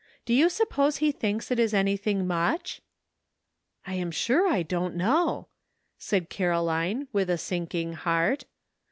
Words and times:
Do 0.25 0.33
you 0.33 0.49
suppose 0.49 0.97
he 0.97 1.11
thinks 1.11 1.51
it 1.51 1.59
is 1.59 1.75
anything 1.75 2.25
much?" 2.25 2.81
"I 3.85 3.93
am 3.93 4.09
sure 4.09 4.47
I 4.49 4.63
don't 4.63 4.95
know," 4.95 5.47
said 5.99 6.27
Caroline, 6.27 7.07
with 7.13 7.29
a 7.29 7.37
sinking 7.37 7.93
heart. 7.93 8.45